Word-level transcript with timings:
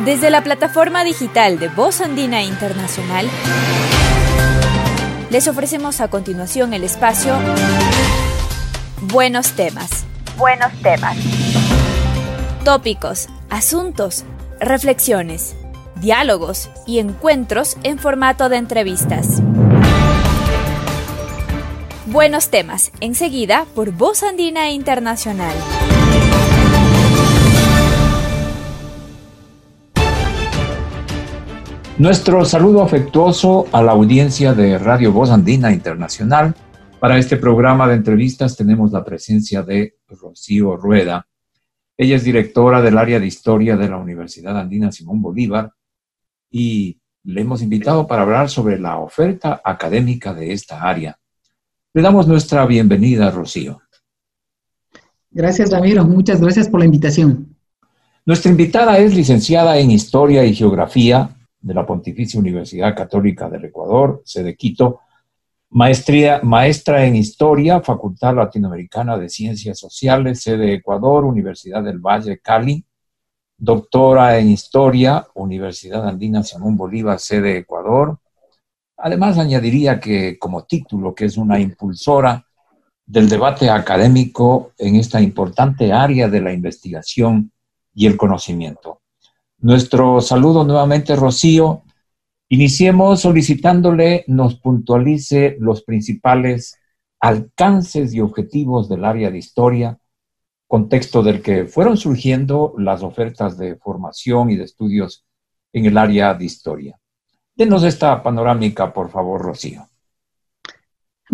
Desde 0.00 0.30
la 0.30 0.42
plataforma 0.42 1.04
digital 1.04 1.60
de 1.60 1.68
Voz 1.68 2.00
Andina 2.00 2.42
Internacional, 2.42 3.28
les 5.30 5.46
ofrecemos 5.46 6.00
a 6.00 6.08
continuación 6.08 6.74
el 6.74 6.82
espacio 6.82 7.36
Buenos 9.02 9.52
temas. 9.52 10.04
Buenos 10.36 10.72
temas. 10.82 11.16
Tópicos, 12.64 13.28
asuntos, 13.50 14.24
reflexiones, 14.58 15.54
diálogos 15.96 16.70
y 16.86 16.98
encuentros 16.98 17.76
en 17.82 17.98
formato 17.98 18.48
de 18.48 18.56
entrevistas. 18.56 19.42
Buenos 22.06 22.48
temas, 22.48 22.92
enseguida 23.00 23.66
por 23.74 23.90
Voz 23.92 24.22
Andina 24.22 24.70
Internacional. 24.70 25.54
Nuestro 31.98 32.42
saludo 32.46 32.82
afectuoso 32.82 33.66
a 33.70 33.82
la 33.82 33.92
audiencia 33.92 34.54
de 34.54 34.78
Radio 34.78 35.12
Voz 35.12 35.30
Andina 35.30 35.70
Internacional. 35.70 36.54
Para 36.98 37.18
este 37.18 37.36
programa 37.36 37.86
de 37.86 37.94
entrevistas 37.94 38.56
tenemos 38.56 38.92
la 38.92 39.04
presencia 39.04 39.62
de 39.62 39.96
Rocío 40.08 40.76
Rueda. 40.78 41.26
Ella 41.98 42.16
es 42.16 42.24
directora 42.24 42.80
del 42.80 42.96
área 42.96 43.20
de 43.20 43.26
historia 43.26 43.76
de 43.76 43.90
la 43.90 43.98
Universidad 43.98 44.58
Andina 44.58 44.90
Simón 44.90 45.20
Bolívar 45.20 45.70
y 46.50 46.98
le 47.24 47.42
hemos 47.42 47.60
invitado 47.60 48.06
para 48.06 48.22
hablar 48.22 48.48
sobre 48.48 48.78
la 48.78 48.98
oferta 48.98 49.60
académica 49.62 50.32
de 50.32 50.54
esta 50.54 50.82
área. 50.82 51.18
Le 51.92 52.00
damos 52.00 52.26
nuestra 52.26 52.64
bienvenida, 52.64 53.30
Rocío. 53.30 53.82
Gracias, 55.30 55.70
Ramiro. 55.70 56.06
Muchas 56.06 56.40
gracias 56.40 56.70
por 56.70 56.80
la 56.80 56.86
invitación. 56.86 57.54
Nuestra 58.24 58.50
invitada 58.50 58.96
es 58.96 59.14
licenciada 59.14 59.76
en 59.76 59.90
Historia 59.90 60.42
y 60.46 60.54
Geografía 60.54 61.36
de 61.62 61.74
la 61.74 61.86
Pontificia 61.86 62.38
Universidad 62.38 62.94
Católica 62.94 63.48
del 63.48 63.64
Ecuador, 63.66 64.22
sede 64.24 64.56
Quito, 64.56 65.00
maestría, 65.70 66.40
maestra 66.42 67.06
en 67.06 67.16
Historia, 67.16 67.80
Facultad 67.80 68.34
Latinoamericana 68.34 69.16
de 69.16 69.28
Ciencias 69.28 69.78
Sociales, 69.78 70.42
sede 70.42 70.74
Ecuador, 70.74 71.24
Universidad 71.24 71.82
del 71.82 71.98
Valle, 71.98 72.40
Cali, 72.40 72.84
doctora 73.56 74.38
en 74.38 74.50
Historia, 74.50 75.26
Universidad 75.34 76.06
Andina 76.06 76.42
Simón 76.42 76.76
Bolívar, 76.76 77.20
sede 77.20 77.58
Ecuador. 77.58 78.18
Además, 78.96 79.38
añadiría 79.38 80.00
que 80.00 80.38
como 80.38 80.64
título, 80.64 81.14
que 81.14 81.26
es 81.26 81.36
una 81.36 81.60
impulsora 81.60 82.44
del 83.06 83.28
debate 83.28 83.70
académico 83.70 84.72
en 84.78 84.96
esta 84.96 85.20
importante 85.20 85.92
área 85.92 86.28
de 86.28 86.40
la 86.40 86.52
investigación 86.52 87.52
y 87.94 88.06
el 88.06 88.16
conocimiento. 88.16 89.01
Nuestro 89.62 90.20
saludo 90.20 90.64
nuevamente, 90.64 91.14
Rocío. 91.14 91.84
Iniciemos 92.48 93.20
solicitándole 93.20 94.24
nos 94.26 94.56
puntualice 94.56 95.56
los 95.60 95.84
principales 95.84 96.80
alcances 97.20 98.12
y 98.12 98.20
objetivos 98.20 98.88
del 98.88 99.04
área 99.04 99.30
de 99.30 99.38
historia, 99.38 100.00
contexto 100.66 101.22
del 101.22 101.42
que 101.42 101.66
fueron 101.66 101.96
surgiendo 101.96 102.74
las 102.76 103.04
ofertas 103.04 103.56
de 103.56 103.76
formación 103.76 104.50
y 104.50 104.56
de 104.56 104.64
estudios 104.64 105.24
en 105.72 105.86
el 105.86 105.96
área 105.96 106.34
de 106.34 106.44
historia. 106.44 106.98
Denos 107.54 107.84
esta 107.84 108.20
panorámica, 108.20 108.92
por 108.92 109.10
favor, 109.10 109.42
Rocío. 109.42 109.91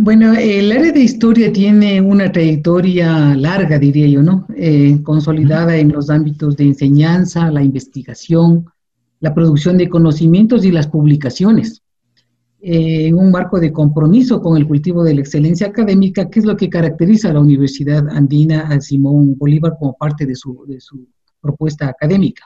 Bueno, 0.00 0.32
el 0.32 0.70
área 0.70 0.92
de 0.92 1.00
historia 1.00 1.52
tiene 1.52 2.00
una 2.00 2.30
trayectoria 2.30 3.34
larga, 3.34 3.80
diría 3.80 4.06
yo, 4.06 4.22
¿no? 4.22 4.46
Eh, 4.54 5.02
consolidada 5.02 5.76
en 5.76 5.90
los 5.90 6.08
ámbitos 6.08 6.56
de 6.56 6.66
enseñanza, 6.66 7.50
la 7.50 7.64
investigación, 7.64 8.66
la 9.18 9.34
producción 9.34 9.76
de 9.76 9.88
conocimientos 9.88 10.64
y 10.64 10.70
las 10.70 10.86
publicaciones. 10.86 11.82
Eh, 12.60 13.08
en 13.08 13.16
un 13.16 13.32
marco 13.32 13.58
de 13.58 13.72
compromiso 13.72 14.40
con 14.40 14.56
el 14.56 14.68
cultivo 14.68 15.02
de 15.02 15.14
la 15.14 15.20
excelencia 15.20 15.66
académica, 15.66 16.30
que 16.30 16.38
es 16.38 16.46
lo 16.46 16.56
que 16.56 16.70
caracteriza 16.70 17.30
a 17.30 17.32
la 17.32 17.40
Universidad 17.40 18.08
Andina 18.08 18.80
Simón 18.80 19.36
Bolívar 19.36 19.74
como 19.80 19.96
parte 19.96 20.26
de 20.26 20.36
su, 20.36 20.64
propuesta 21.40 21.88
académica. 21.88 22.44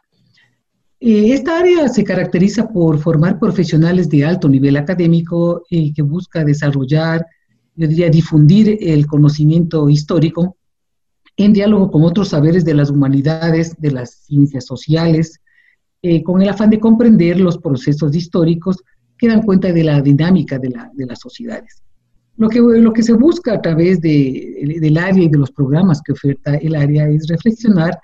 Eh, 1.00 1.34
esta 1.34 1.58
área 1.58 1.86
se 1.88 2.02
caracteriza 2.02 2.66
por 2.66 2.98
formar 2.98 3.38
profesionales 3.38 4.08
de 4.08 4.24
alto 4.24 4.48
nivel 4.48 4.78
académico 4.78 5.64
y 5.68 5.92
que 5.92 6.00
busca 6.00 6.44
desarrollar 6.44 7.26
yo 7.74 7.86
diría, 7.88 8.10
difundir 8.10 8.78
el 8.80 9.06
conocimiento 9.06 9.88
histórico 9.88 10.56
en 11.36 11.52
diálogo 11.52 11.90
con 11.90 12.02
otros 12.02 12.28
saberes 12.28 12.64
de 12.64 12.74
las 12.74 12.90
humanidades, 12.90 13.74
de 13.78 13.92
las 13.92 14.24
ciencias 14.24 14.66
sociales, 14.66 15.40
eh, 16.02 16.22
con 16.22 16.42
el 16.42 16.48
afán 16.48 16.70
de 16.70 16.80
comprender 16.80 17.40
los 17.40 17.58
procesos 17.58 18.14
históricos 18.14 18.82
que 19.16 19.28
dan 19.28 19.42
cuenta 19.42 19.72
de 19.72 19.84
la 19.84 20.02
dinámica 20.02 20.58
de, 20.58 20.70
las 20.70 21.20
sociedades. 21.20 21.82
Lo 22.36 22.48
que, 22.48 22.60
lo 22.60 22.92
que 22.92 23.02
se 23.02 23.12
busca 23.12 23.54
a 23.54 23.62
través 23.62 24.00
de, 24.00 24.78
del 24.80 24.98
área 24.98 25.22
y 25.22 25.28
de 25.28 25.38
los 25.38 25.52
programas 25.52 26.02
que 26.02 26.12
oferta 26.12 26.56
el 26.56 26.74
área 26.74 27.08
es 27.08 27.28
reflexionar 27.28 27.98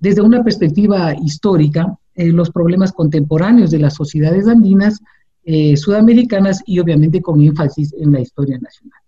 desde 0.00 0.20
una 0.20 0.42
perspectiva 0.42 1.14
histórica 1.14 1.96
eh, 2.16 2.26
los 2.26 2.50
problemas 2.50 2.92
contemporáneos 2.92 3.70
de 3.70 3.78
las 3.78 3.94
sociedades 3.94 4.48
andinas, 4.48 5.00
eh, 5.44 5.76
sudamericanas 5.76 6.62
y 6.66 6.78
obviamente 6.78 7.22
con 7.22 7.40
énfasis 7.40 7.94
en 7.98 8.12
la 8.12 8.20
historia 8.20 8.58
nacional. 8.58 9.00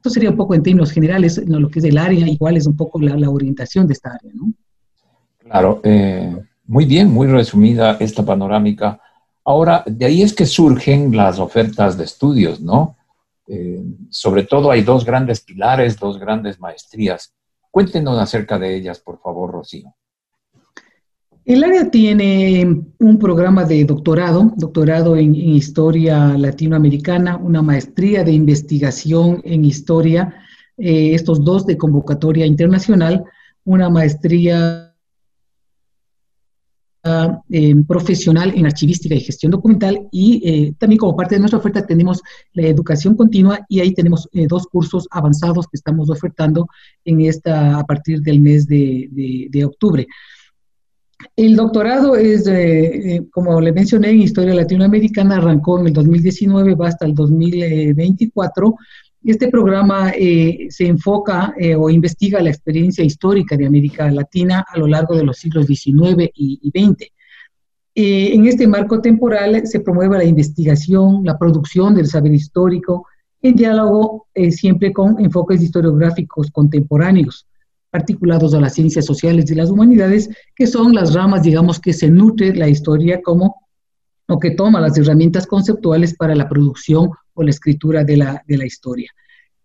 Esto 0.00 0.08
sería 0.08 0.30
un 0.30 0.36
poco 0.38 0.54
en 0.54 0.62
términos 0.62 0.92
generales 0.92 1.36
lo 1.46 1.68
que 1.68 1.78
es 1.78 1.84
el 1.84 1.98
área 1.98 2.26
cuál 2.38 2.56
es 2.56 2.66
un 2.66 2.74
poco 2.74 2.98
la, 2.98 3.28
orientación 3.28 3.86
de 3.86 3.92
esta 3.92 4.14
área, 4.14 4.32
¿no? 4.34 4.50
Claro, 5.36 5.82
eh, 5.84 6.42
muy 6.64 6.86
bien, 6.86 7.10
muy 7.10 7.26
resumida 7.26 7.98
esta 8.00 8.24
panorámica. 8.24 8.98
Ahora, 9.44 9.84
de 9.86 10.06
ahí 10.06 10.22
es 10.22 10.32
que 10.32 10.46
surgen 10.46 11.14
las 11.14 11.38
ofertas 11.38 11.98
de 11.98 12.04
estudios, 12.04 12.62
¿no? 12.62 12.96
Eh, 13.46 13.84
sobre 14.08 14.44
todo 14.44 14.70
hay 14.70 14.80
dos 14.80 15.04
grandes 15.04 15.42
pilares, 15.42 15.98
dos 15.98 16.18
grandes 16.18 16.58
maestrías. 16.58 17.34
Cuéntenos 17.70 18.18
acerca 18.18 18.58
de 18.58 18.74
ellas, 18.74 19.00
por 19.00 19.20
favor, 19.20 19.50
Rocío. 19.50 19.94
El 21.44 21.64
área 21.64 21.90
tiene 21.90 22.84
un 22.98 23.18
programa 23.18 23.64
de 23.64 23.84
doctorado, 23.84 24.52
doctorado 24.56 25.16
en, 25.16 25.34
historia 25.34 26.36
latinoamericana, 26.36 27.38
una 27.38 27.62
maestría 27.62 28.24
de 28.24 28.32
investigación 28.32 29.40
en 29.44 29.64
historia, 29.64 30.34
eh, 30.76 31.14
estos 31.14 31.42
dos 31.42 31.66
de 31.66 31.78
convocatoria 31.78 32.44
internacional, 32.44 33.24
una 33.64 33.88
maestría 33.88 34.94
eh, 37.48 37.74
profesional 37.88 38.52
en 38.54 38.66
archivística 38.66 39.14
y 39.14 39.20
gestión 39.20 39.50
documental 39.50 40.08
y 40.12 40.42
eh, 40.46 40.74
también 40.78 40.98
como 40.98 41.16
parte 41.16 41.36
de 41.36 41.38
nuestra 41.38 41.58
oferta 41.58 41.86
tenemos 41.86 42.20
la 42.52 42.66
educación 42.66 43.16
continua 43.16 43.64
y 43.70 43.80
ahí 43.80 43.94
tenemos 43.94 44.28
dos 44.46 44.66
cursos 44.66 45.08
avanzados 45.10 45.66
que 45.66 45.78
estamos 45.78 46.10
ofertando 46.10 46.68
en 47.06 47.22
esta 47.22 47.78
a 47.78 47.84
partir 47.84 48.20
del 48.20 48.40
mes 48.40 48.66
de 48.66 49.64
octubre. 49.64 50.06
El 51.36 51.56
doctorado 51.56 52.16
es, 52.16 52.46
eh, 52.46 53.26
como 53.30 53.60
le 53.60 53.72
mencioné, 53.72 54.10
en 54.10 54.22
Historia 54.22 54.54
Latinoamericana, 54.54 55.36
arrancó 55.36 55.78
en 55.78 55.88
el 55.88 55.92
2019, 55.92 56.74
va 56.74 56.88
hasta 56.88 57.06
el 57.06 57.14
2024. 57.14 58.74
Este 59.24 59.48
programa 59.48 60.12
eh, 60.16 60.66
se 60.70 60.86
enfoca 60.86 61.52
eh, 61.58 61.74
o 61.74 61.90
investiga 61.90 62.42
la 62.42 62.50
experiencia 62.50 63.04
histórica 63.04 63.56
de 63.56 63.66
América 63.66 64.10
Latina 64.10 64.64
a 64.66 64.78
lo 64.78 64.86
largo 64.86 65.14
de 65.14 65.24
los 65.24 65.36
siglos 65.36 65.66
XIX 65.66 66.30
y, 66.34 66.58
y 66.62 66.70
XX. 66.70 67.12
en 67.94 68.46
este 68.46 68.66
marco 68.66 69.00
temporal 69.00 69.66
se 69.66 69.80
promueve 69.80 70.16
la 70.16 70.24
investigación, 70.24 71.22
la 71.24 71.38
producción 71.38 71.94
del 71.94 72.06
saber 72.06 72.32
histórico, 72.32 73.06
en 73.42 73.56
diálogo 73.56 74.26
siempre 74.50 74.92
con 74.92 75.18
enfoques 75.18 75.62
historiográficos 75.62 76.50
contemporáneos 76.50 77.46
articulados 77.92 78.54
a 78.54 78.60
las 78.60 78.74
ciencias 78.74 79.04
sociales 79.04 79.50
y 79.50 79.54
las 79.54 79.70
humanidades, 79.70 80.28
que 80.54 80.66
son 80.66 80.94
las 80.94 81.14
ramas, 81.14 81.42
digamos, 81.42 81.80
que 81.80 81.92
se 81.92 82.10
nutre 82.10 82.54
la 82.54 82.68
historia 82.68 83.20
como, 83.22 83.66
o 84.28 84.38
que 84.38 84.52
toma 84.52 84.80
las 84.80 84.96
herramientas 84.96 85.46
conceptuales 85.46 86.14
para 86.14 86.34
la 86.34 86.48
producción 86.48 87.10
o 87.34 87.42
la 87.42 87.50
escritura 87.50 88.04
de 88.04 88.16
la, 88.16 88.42
de 88.46 88.58
la 88.58 88.66
historia. 88.66 89.10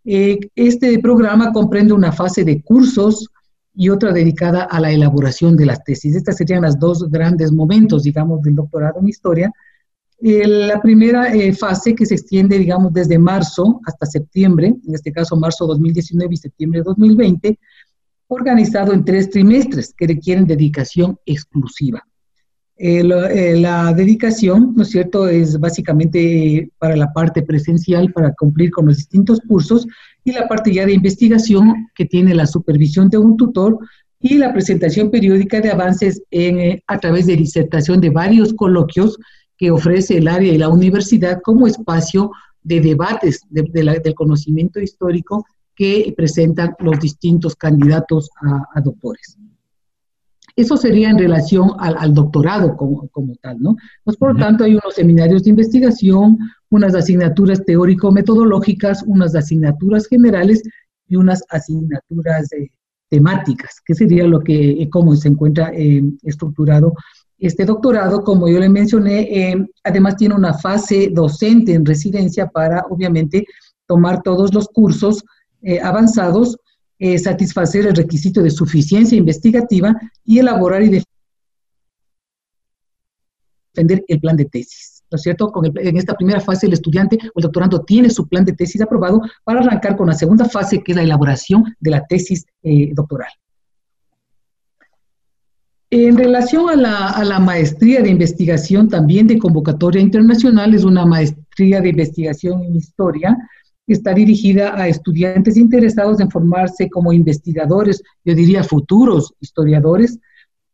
Eh, 0.04 0.40
este 0.56 1.00
programa 1.00 1.52
comprende 1.52 1.94
una 1.94 2.12
fase 2.12 2.44
de 2.44 2.62
cursos 2.62 3.28
y 3.74 3.90
otra 3.90 4.14
dedicada 4.14 4.64
a 4.64 4.80
la 4.80 4.92
elaboración 4.92 5.58
de 5.58 5.66
las 5.66 5.84
tesis. 5.84 6.16
Estas 6.16 6.38
serían 6.38 6.62
las 6.62 6.80
dos 6.80 7.10
grandes 7.10 7.52
momentos, 7.52 8.04
digamos, 8.04 8.42
del 8.42 8.56
doctorado 8.56 9.00
en 9.02 9.10
historia. 9.10 9.52
Eh, 10.22 10.48
la 10.48 10.82
primera 10.82 11.34
eh, 11.34 11.52
fase 11.54 11.94
que 11.94 12.06
se 12.06 12.16
extiende, 12.16 12.58
digamos, 12.58 12.94
desde 12.94 13.20
marzo 13.20 13.82
hasta 13.86 14.06
septiembre, 14.06 14.68
en 14.88 14.96
este 14.96 15.12
caso 15.12 15.36
marzo 15.36 15.68
2019 15.68 16.34
y 16.34 16.38
septiembre 16.38 16.82
2020, 16.84 17.60
organizado 18.28 18.94
en 18.94 19.06
tres 19.06 19.30
trimestres 19.30 19.94
que 19.98 20.08
requieren 20.08 20.48
dedicación 20.48 21.18
exclusiva. 21.26 22.04
Eh, 22.78 23.04
la 23.04 23.94
dedicación, 23.94 24.74
¿no 24.76 24.84
es 24.84 24.90
cierto?, 24.90 25.30
es 25.30 25.58
básicamente 25.60 26.70
para 26.78 26.98
la 26.98 27.14
parte 27.14 27.42
presencial, 27.42 28.12
para 28.12 28.34
cumplir 28.34 28.72
con 28.72 28.88
los 28.88 28.98
distintos 28.98 29.40
cursos, 29.48 29.88
y 30.26 30.34
la 30.34 30.48
parte 30.48 30.74
ya 30.74 30.86
de 30.86 30.94
investigación, 30.94 31.88
que 31.96 32.06
tiene 32.06 32.36
la 32.36 32.46
supervisión 32.46 33.10
de 33.10 33.18
un 33.18 33.38
tutor 33.38 33.80
y 34.20 34.36
la 34.36 34.52
presentación 34.52 35.10
periódica 35.10 35.62
de 35.62 35.72
avances 35.72 36.22
eh, 36.32 36.82
a 36.88 37.00
través 37.00 37.28
de 37.28 37.38
disertación 37.38 38.02
de 38.02 38.10
varios 38.10 38.54
coloquios 38.54 39.18
que 39.58 39.72
ofrece 39.72 40.18
el 40.18 40.28
área 40.28 40.52
y 40.52 40.58
la 40.58 40.70
universidad 40.70 41.40
como 41.44 41.68
espacio 41.68 42.32
de 42.64 42.82
debates 42.82 43.42
del 43.50 44.16
conocimiento 44.16 44.82
histórico 44.82 45.46
que 45.76 46.14
presentan 46.16 46.76
los 46.80 47.00
distintos 47.00 47.56
candidatos 47.56 48.30
a, 48.74 48.82
doctores. 48.82 49.38
Eso 50.56 50.78
sería 50.78 51.10
en 51.10 51.18
relación 51.18 51.72
al, 51.80 52.14
doctorado 52.14 52.78
como, 52.78 53.10
tal, 53.42 53.60
¿no? 53.60 53.76
Pues, 54.04 54.16
por 54.16 54.34
lo 54.34 54.40
tanto, 54.40 54.64
hay 54.64 54.74
unos 54.74 54.96
seminarios 54.96 55.44
de 55.44 55.50
investigación, 55.50 56.38
unas 56.70 56.96
asignaturas 56.96 57.64
teórico-metodológicas, 57.66 59.04
unas 59.06 59.36
asignaturas 59.36 60.08
generales 60.08 60.64
y 61.08 61.18
unas 61.18 61.44
asignaturas 61.50 62.50
temáticas, 63.10 63.82
que 63.86 63.96
sería 63.96 64.26
lo 64.26 64.42
que, 64.42 64.88
cómo 64.90 65.16
se 65.16 65.28
encuentra 65.28 65.72
eh, 65.74 66.04
estructurado 66.24 66.94
este 67.38 67.66
doctorado, 67.66 68.24
como 68.24 68.48
yo 68.48 68.60
le 68.60 68.70
mencioné, 68.70 69.22
eh, 69.22 69.68
además 69.84 70.16
tiene 70.16 70.36
una 70.36 70.54
fase 70.54 71.10
docente 71.12 71.74
en 71.74 71.86
residencia 71.86 72.48
para, 72.48 72.86
obviamente, 72.90 73.46
tomar 73.86 74.22
todos 74.24 74.54
los 74.54 74.68
cursos 74.70 75.24
eh, 75.66 75.82
avanzados, 75.82 76.58
eh, 77.00 77.20
satisfacer 77.20 77.86
el 77.88 77.96
requisito 77.96 78.42
de 78.42 78.50
suficiencia 78.50 79.18
investigativa 79.18 79.94
y 80.24 80.40
elaborar 80.40 80.82
y 80.84 81.02
defender 83.74 84.06
el 84.08 84.20
plan 84.22 84.38
de 84.38 84.46
tesis. 84.46 85.04
¿No 85.12 85.18
es 85.18 85.22
cierto? 85.22 85.52
en 85.64 85.98
esta 85.98 86.16
primera 86.16 86.40
fase 86.40 86.68
el 86.68 86.74
estudiante 86.74 87.18
o 87.34 87.40
el 87.40 87.44
doctorando 87.44 87.84
tiene 87.84 88.10
su 88.10 88.28
plan 88.28 88.46
de 88.46 88.54
tesis 88.54 88.82
aprobado 88.82 89.22
para 89.44 89.60
arrancar 89.60 89.98
con 89.98 90.08
la 90.08 90.14
segunda 90.14 90.46
fase, 90.46 90.82
que 90.82 90.94
es 90.94 90.96
la 90.96 91.04
elaboración 91.04 91.76
de 91.80 91.92
la 91.92 92.06
tesis 92.06 92.46
doctoral. 92.94 93.30
En 95.92 96.18
relación 96.18 96.70
a 96.70 97.24
la, 97.24 97.40
maestría 97.40 98.02
de 98.02 98.10
investigación 98.10 98.90
también 98.90 99.28
de 99.28 99.38
convocatoria 99.38 100.02
internacional, 100.02 100.74
es 100.74 100.84
una 100.84 101.06
maestría 101.06 101.80
de 101.80 101.90
investigación 101.90 102.64
en 102.64 102.76
historia, 102.76 103.38
está 103.94 104.14
dirigida 104.14 104.80
a 104.80 104.88
estudiantes 104.88 105.58
interesados 105.58 106.20
en 106.20 106.32
formarse 106.32 106.90
como 106.90 107.14
investigadores, 107.14 108.02
yo 108.24 108.34
diría 108.34 108.64
futuros 108.64 109.34
historiadores, 109.40 110.20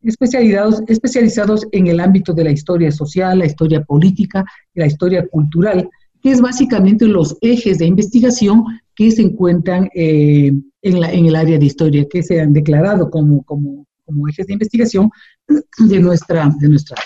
especializados, 0.02 0.82
especializados 0.88 1.66
en 1.72 1.86
el 1.88 2.00
ámbito 2.00 2.32
de 2.32 2.44
la 2.44 2.50
historia 2.50 2.90
social, 2.90 3.38
la 3.38 3.46
historia 3.46 3.82
política 3.84 4.44
y 4.74 4.80
la 4.80 4.86
historia 4.86 5.26
cultural, 5.26 5.88
que 6.22 6.30
es 6.30 6.40
básicamente 6.40 7.06
los 7.06 7.36
ejes 7.40 7.78
de 7.78 7.86
investigación 7.86 8.64
que 8.94 9.10
se 9.10 9.22
encuentran 9.22 9.88
eh, 9.94 10.52
en, 10.82 11.00
la, 11.00 11.12
en, 11.12 11.26
el 11.26 11.36
área 11.36 11.58
de 11.58 11.66
historia, 11.66 12.06
que 12.08 12.22
se 12.22 12.40
han 12.40 12.52
declarado 12.52 13.10
como, 13.10 13.42
como 13.42 13.86
como 14.04 14.28
ejes 14.28 14.46
de 14.46 14.54
investigación 14.54 15.10
de 15.48 16.00
nuestra, 16.00 16.50
de 16.58 16.68
nuestra 16.68 16.96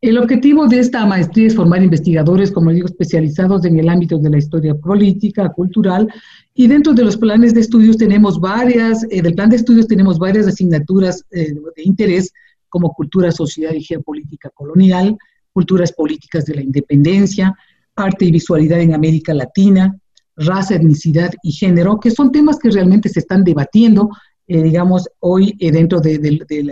el 0.00 0.16
objetivo 0.18 0.68
de 0.68 0.78
esta 0.78 1.04
maestría 1.06 1.48
es 1.48 1.56
formar 1.56 1.82
investigadores, 1.82 2.52
como 2.52 2.70
digo, 2.70 2.86
especializados 2.86 3.64
en 3.64 3.78
el 3.78 3.88
ámbito 3.88 4.18
de 4.18 4.30
la 4.30 4.38
historia 4.38 4.74
política, 4.74 5.48
cultural, 5.48 6.08
y 6.54 6.68
dentro 6.68 6.92
de 6.94 7.04
los 7.04 7.16
planes 7.16 7.52
de 7.52 7.60
estudios 7.60 7.96
tenemos 7.96 8.40
varias, 8.40 9.04
eh, 9.10 9.22
del 9.22 9.34
plan 9.34 9.50
de 9.50 9.56
estudios 9.56 9.88
tenemos 9.88 10.18
varias 10.18 10.46
asignaturas 10.46 11.24
eh, 11.32 11.52
de 11.52 11.82
interés, 11.82 12.32
como 12.68 12.92
cultura, 12.92 13.32
sociedad 13.32 13.72
y 13.72 13.82
geopolítica 13.82 14.50
colonial, 14.50 15.16
culturas 15.52 15.92
políticas 15.92 16.44
de 16.44 16.54
la 16.54 16.62
independencia, 16.62 17.56
arte 17.96 18.26
y 18.26 18.30
visualidad 18.30 18.80
en 18.80 18.94
América 18.94 19.34
Latina, 19.34 19.98
raza, 20.36 20.76
etnicidad 20.76 21.32
y 21.42 21.50
género, 21.50 21.98
que 21.98 22.12
son 22.12 22.30
temas 22.30 22.58
que 22.58 22.70
realmente 22.70 23.08
se 23.08 23.18
están 23.18 23.42
debatiendo 23.42 24.10
eh, 24.50 24.62
digamos, 24.62 25.06
hoy 25.20 25.54
eh, 25.60 25.70
dentro 25.70 26.00
de, 26.00 26.18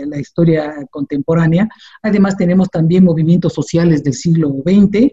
la 0.07 0.19
historia 0.19 0.73
contemporánea. 0.89 1.69
Además, 2.01 2.35
tenemos 2.35 2.69
también 2.71 3.03
movimientos 3.03 3.53
sociales 3.53 4.03
del 4.03 4.15
siglo 4.15 4.49
XX, 4.65 5.11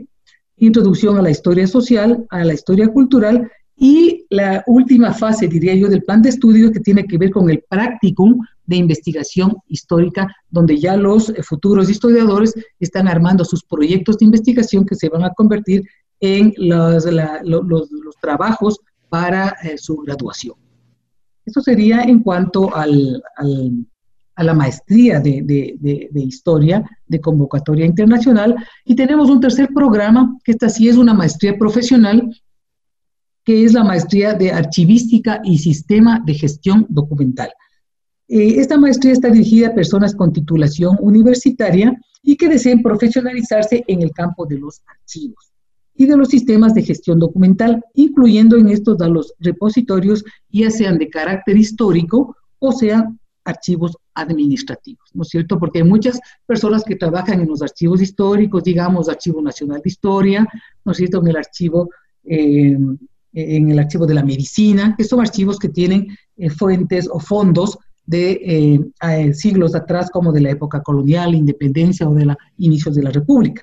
introducción 0.56 1.19
a 1.19 1.22
la 1.22 1.31
historia 1.31 1.66
social, 1.66 2.25
a 2.31 2.43
la 2.43 2.55
historia 2.55 2.88
cultural 2.88 3.50
y 3.76 4.25
la 4.31 4.64
última 4.66 5.12
fase, 5.12 5.46
diría 5.46 5.75
yo, 5.75 5.88
del 5.88 6.05
plan 6.05 6.22
de 6.22 6.31
estudio 6.31 6.72
que 6.72 6.81
tiene 6.81 7.05
que 7.05 7.19
ver 7.19 7.31
con 7.31 7.50
el 7.50 7.62
practicum 7.69 8.40
de 8.64 8.76
investigación 8.76 9.56
histórica, 9.69 10.34
donde 10.49 10.78
ya 10.78 10.96
los 10.96 11.28
eh, 11.28 11.43
futuros 11.43 11.90
historiadores 11.90 12.55
están 12.81 13.08
armando 13.08 13.44
sus 13.44 13.62
proyectos 13.62 14.17
de 14.17 14.25
investigación 14.25 14.87
que 14.87 14.94
se 14.94 15.10
van 15.10 15.25
a 15.25 15.34
convertir 15.34 15.82
en 16.19 16.55
los, 16.56 17.05
trabajos 18.22 18.81
para 19.10 19.55
su 19.76 19.99
graduación. 19.99 20.63
Eso 21.44 21.61
sería 21.61 22.02
en 22.02 22.20
cuanto 22.23 22.75
al, 22.75 23.23
a 24.37 24.44
la 24.44 24.55
maestría 24.55 25.20
de, 25.20 26.08
historia 26.14 26.85
de 27.06 27.20
convocatoria 27.20 27.87
internacional. 27.87 28.56
Y 28.85 28.94
tenemos 28.94 29.31
un 29.31 29.41
tercer 29.41 29.69
programa, 29.75 30.37
que 30.44 30.52
esta 30.52 30.69
sí 30.69 30.88
es 30.88 30.96
una 30.96 31.14
maestría 31.14 31.56
profesional, 31.58 32.31
que 33.44 33.64
es 33.64 33.75
la 33.75 33.85
maestría 33.85 34.35
de 34.35 34.52
archivística 34.52 35.41
y 35.44 35.58
sistema 35.58 36.20
de 36.25 36.35
gestión 36.35 36.87
documental. 36.88 37.52
Eh, 38.26 38.55
esta 38.58 38.79
maestría 38.79 39.12
está 39.12 39.29
dirigida 39.29 39.69
a 39.69 39.75
personas 39.75 40.14
con 40.14 40.32
titulación 40.32 40.96
universitaria 41.00 41.94
y 42.23 42.37
que 42.37 42.49
deseen 42.49 42.82
profesionalizarse 42.82 43.85
en 43.87 44.00
el 44.00 44.12
campo 44.12 44.46
de 44.46 44.58
los 44.58 44.81
archivos 44.87 45.54
y 45.94 46.06
de 46.06 46.17
los 46.17 46.29
sistemas 46.29 46.75
de 46.75 46.82
gestión 46.82 47.19
documental, 47.19 47.82
incluyendo 47.94 48.56
en 48.56 48.69
estos 48.69 49.00
a 49.00 49.08
los 49.08 49.35
repositorios, 49.38 50.25
ya 50.50 50.70
sean 50.70 50.99
de 50.99 51.08
carácter 51.08 51.56
histórico 51.56 52.37
o 52.58 52.73
sean 52.73 53.19
archivos 53.44 53.96
administrativos, 54.14 55.11
¿no 55.12 55.23
es 55.23 55.29
cierto? 55.29 55.58
Porque 55.58 55.81
hay 55.81 55.85
muchas 55.85 56.19
personas 56.46 56.82
que 56.82 56.96
trabajan 56.96 57.41
en 57.41 57.49
los 57.49 57.62
archivos 57.62 58.00
históricos, 58.00 58.64
digamos, 58.64 59.08
Archivo 59.08 59.43
Nacional 59.43 59.81
de 59.85 59.91
Historia, 59.91 60.49
¿no 60.85 60.93
es 60.93 60.99
cierto? 60.99 61.20
En 61.20 61.29
el 61.29 61.37
archivo, 61.37 61.91
eh, 62.25 62.79
en 63.32 63.70
el 63.70 63.79
archivo 63.79 64.06
de 64.06 64.14
la 64.14 64.23
medicina, 64.23 64.94
que 64.96 65.05
son 65.05 65.20
archivos 65.20 65.58
que 65.58 65.69
tienen 65.69 66.08
eh, 66.37 66.49
fuentes 66.49 67.08
o 67.12 67.20
fondos 67.20 67.79
de 68.06 68.81
eh, 69.02 69.35
siglos 69.35 69.75
atrás, 69.75 70.11
como 70.11 70.32
de 70.32 70.41
la 70.41 70.50
época 70.50 70.82
colonial, 70.82 71.35
independencia 71.35 72.08
o 72.08 72.14
de 72.14 72.26
los 72.26 72.37
inicios 72.58 72.94
de 72.94 73.02
la 73.02 73.11
República. 73.11 73.62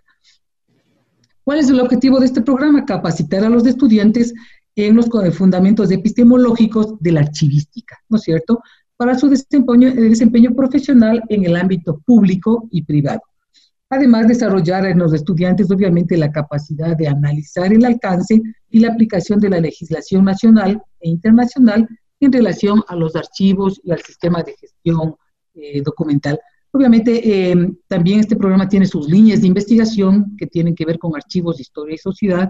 ¿Cuál 1.43 1.59
es 1.59 1.69
el 1.69 1.79
objetivo 1.79 2.19
de 2.19 2.27
este 2.27 2.41
programa? 2.41 2.85
Capacitar 2.85 3.43
a 3.43 3.49
los 3.49 3.65
estudiantes 3.65 4.33
en 4.75 4.95
los 4.95 5.09
fundamentos 5.35 5.91
epistemológicos 5.91 6.99
de 6.99 7.11
la 7.11 7.21
archivística, 7.21 7.97
¿no 8.09 8.17
es 8.17 8.23
cierto? 8.23 8.61
Para 8.95 9.17
su 9.17 9.27
desempeño, 9.27 10.55
profesional 10.55 11.23
en 11.29 11.45
el 11.45 11.55
ámbito 11.55 11.99
público 12.05 12.67
y 12.71 12.83
privado. 12.83 13.21
Además, 13.89 14.27
desarrollar 14.27 14.85
en 14.85 14.99
los 14.99 15.13
estudiantes, 15.13 15.69
obviamente, 15.71 16.15
la 16.15 16.31
capacidad 16.31 16.95
de 16.95 17.07
analizar 17.07 17.73
el 17.73 17.83
alcance 17.83 18.41
y 18.69 18.79
la 18.79 18.89
aplicación 18.89 19.39
de 19.39 19.49
la 19.49 19.59
legislación 19.59 20.23
nacional 20.23 20.81
e 20.99 21.09
internacional 21.09 21.87
en 22.19 22.31
relación 22.31 22.83
a 22.87 22.95
los 22.95 23.15
archivos 23.15 23.81
y 23.83 23.91
al 23.91 24.01
sistema 24.01 24.43
de 24.43 24.55
gestión 24.55 25.15
eh, 25.55 25.81
documental 25.81 26.39
Obviamente, 26.73 27.51
eh, 27.51 27.73
también 27.87 28.21
este 28.21 28.35
programa 28.35 28.69
tiene 28.69 28.85
sus 28.85 29.09
líneas 29.09 29.41
de 29.41 29.47
investigación 29.47 30.35
que 30.37 30.47
tienen 30.47 30.73
que 30.73 30.85
ver 30.85 30.97
con 30.97 31.15
archivos 31.15 31.57
de 31.57 31.63
historia 31.63 31.95
y 31.95 31.97
sociedad, 31.97 32.49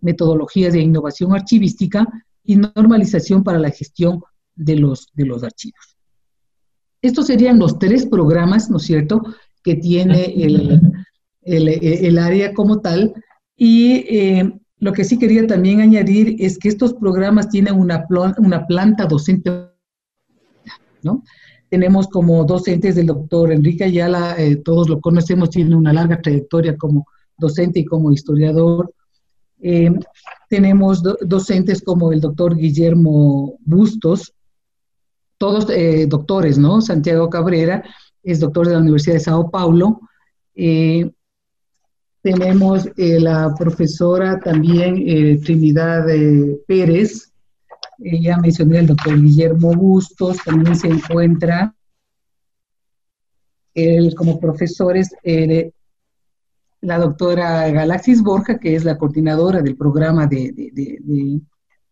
metodologías 0.00 0.72
de 0.72 0.80
innovación 0.80 1.32
archivística 1.34 2.06
y 2.42 2.56
normalización 2.56 3.44
para 3.44 3.58
la 3.58 3.70
gestión 3.70 4.22
de 4.56 4.76
los, 4.76 5.08
de 5.14 5.24
los 5.24 5.44
archivos. 5.44 5.96
Estos 7.00 7.28
serían 7.28 7.58
los 7.58 7.78
tres 7.78 8.06
programas, 8.06 8.70
¿no 8.70 8.78
es 8.78 8.82
cierto?, 8.84 9.22
que 9.62 9.76
tiene 9.76 10.24
el, 10.42 10.80
el, 11.42 12.18
área 12.18 12.52
como 12.52 12.80
tal. 12.80 13.14
Y 13.56 13.92
eh, 14.08 14.52
lo 14.78 14.92
que 14.92 15.04
sí 15.04 15.18
quería 15.18 15.46
también 15.46 15.80
añadir 15.80 16.36
es 16.38 16.58
que 16.58 16.68
estos 16.68 16.94
programas 16.94 17.48
tienen 17.50 17.74
una, 17.74 18.06
una 18.38 18.66
planta 18.66 19.06
docente, 19.06 19.68
¿no? 21.02 21.22
Tenemos 21.70 22.08
como 22.08 22.44
docentes 22.44 22.96
del 22.96 23.06
doctor 23.06 23.52
Enrique 23.52 23.84
Ayala, 23.84 24.34
eh, 24.36 24.56
todos 24.56 24.88
lo 24.88 25.00
conocemos, 25.00 25.50
tiene 25.50 25.76
una 25.76 25.92
larga 25.92 26.20
trayectoria 26.20 26.76
como 26.76 27.06
docente 27.38 27.78
y 27.78 27.84
como 27.84 28.10
historiador. 28.10 28.92
Eh, 29.62 29.92
tenemos 30.48 31.00
docentes 31.20 31.80
como 31.80 32.12
el 32.12 32.20
doctor 32.20 32.56
Guillermo 32.56 33.56
Bustos, 33.60 34.34
todos 35.38 35.70
eh, 35.70 36.06
doctores, 36.08 36.58
¿no? 36.58 36.80
Santiago 36.80 37.30
Cabrera 37.30 37.84
es 38.24 38.40
doctor 38.40 38.66
de 38.66 38.72
la 38.74 38.80
Universidad 38.80 39.14
de 39.14 39.20
Sao 39.20 39.48
Paulo. 39.48 40.00
tenemos 42.20 42.88
la 42.96 43.54
profesora 43.56 44.40
también 44.40 45.40
Trinidad 45.40 46.04
Pérez, 46.66 47.29
eh, 48.02 48.20
ya 48.20 48.38
mencioné 48.38 48.78
al 48.78 48.86
doctor 48.86 49.20
Guillermo 49.20 49.74
Bustos, 49.74 50.38
también 50.44 50.76
se 50.76 50.88
encuentra 50.88 51.74
él 53.74 54.14
como 54.14 54.40
profesores 54.40 55.14
eh, 55.22 55.72
la 56.80 56.98
doctora 56.98 57.70
Galaxis 57.70 58.22
Borja, 58.22 58.58
que 58.58 58.74
es 58.74 58.84
la 58.84 58.96
coordinadora 58.96 59.60
del 59.60 59.76
programa 59.76 60.26
de, 60.26 60.72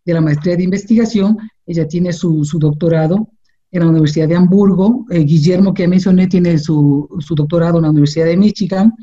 la 0.04 0.20
maestría 0.20 0.56
de 0.56 0.62
investigación, 0.62 1.36
ella 1.66 1.86
tiene 1.86 2.14
su, 2.14 2.42
doctorado 2.58 3.28
en 3.70 3.82
la 3.82 3.88
Universidad 3.90 4.28
de 4.28 4.36
Hamburgo. 4.36 5.04
Eh, 5.10 5.20
Guillermo, 5.20 5.74
que 5.74 5.86
mencioné, 5.86 6.26
tiene 6.26 6.56
su, 6.58 7.06
su, 7.20 7.34
doctorado 7.34 7.76
en 7.76 7.82
la 7.82 7.90
Universidad 7.90 8.24
de 8.24 8.38
Michigan. 8.38 8.94